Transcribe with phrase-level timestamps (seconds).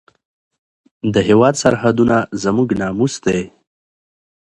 [1.13, 3.41] د هېواد سرحدونه زموږ ناموس دی.